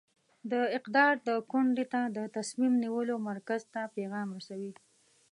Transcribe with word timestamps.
د 0.51 0.53
اقدار 0.77 1.13
د 1.27 1.29
کونډې 1.51 1.85
ته 1.93 2.01
د 2.17 2.19
تصمیم 2.37 2.73
نیولو 2.83 3.15
مرکز 3.29 3.61
ته 3.73 3.81
پیغام 3.95 4.27
رسوي. 4.37 4.73